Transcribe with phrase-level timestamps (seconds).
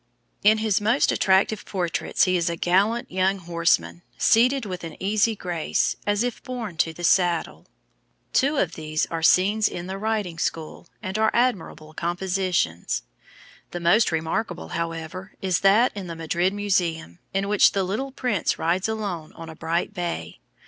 [0.43, 5.35] In his most attractive portraits he is a gallant young horseman, seated with an easy
[5.35, 7.67] grace, as if born to the saddle.
[8.33, 13.03] Two of these are scenes in the riding school, and are admirable compositions.
[13.69, 18.57] The most remarkable, however, is that in the Madrid Museum, in which the little prince
[18.57, 20.39] rides alone on a bright bay.